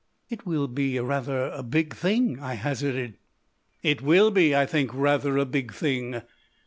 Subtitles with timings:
[0.29, 3.19] "It will be rather a big thing," I hazarded.
[3.83, 6.23] "It will be, I think, rather a big thing."